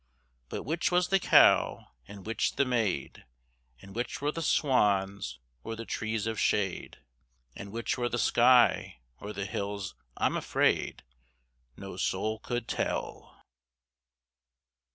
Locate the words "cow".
1.19-1.89